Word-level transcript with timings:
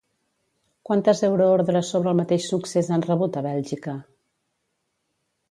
Quantes 0.89 1.21
euroordres 1.27 1.83
sobre 1.97 2.11
el 2.13 2.17
mateix 2.21 2.47
succés 2.55 2.91
han 2.97 3.05
rebut 3.09 3.39
a 3.39 3.45
Bèlgica? 3.49 3.95